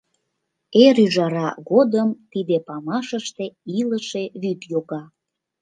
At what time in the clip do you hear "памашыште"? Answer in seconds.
2.67-3.45